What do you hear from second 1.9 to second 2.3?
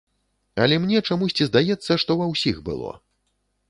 што